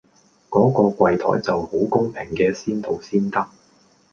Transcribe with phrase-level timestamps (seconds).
[0.49, 3.47] 嗰個櫃檯就好公平嘅先到先得